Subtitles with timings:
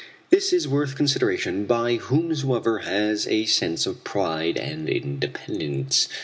[0.31, 6.07] This is worth consideration by whomsoever has a sense of pride and independence.